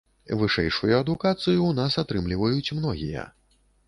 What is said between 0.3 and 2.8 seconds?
Вышэйшую адукацыю ў нас атрымліваюць